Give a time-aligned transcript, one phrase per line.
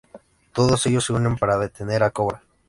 [0.51, 2.41] Todos ellos se unen para detener a Kobra.